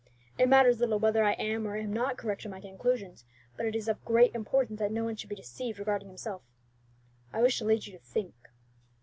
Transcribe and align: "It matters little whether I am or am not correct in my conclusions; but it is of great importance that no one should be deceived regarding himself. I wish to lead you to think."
"It 0.39 0.49
matters 0.49 0.79
little 0.79 0.97
whether 0.97 1.23
I 1.23 1.33
am 1.33 1.67
or 1.67 1.77
am 1.77 1.93
not 1.93 2.17
correct 2.17 2.43
in 2.43 2.49
my 2.49 2.59
conclusions; 2.59 3.23
but 3.55 3.67
it 3.67 3.75
is 3.75 3.87
of 3.87 4.03
great 4.03 4.33
importance 4.33 4.79
that 4.79 4.91
no 4.91 5.03
one 5.03 5.15
should 5.15 5.29
be 5.29 5.35
deceived 5.35 5.77
regarding 5.77 6.07
himself. 6.07 6.41
I 7.31 7.43
wish 7.43 7.59
to 7.59 7.65
lead 7.65 7.85
you 7.85 7.93
to 7.99 8.03
think." 8.03 8.33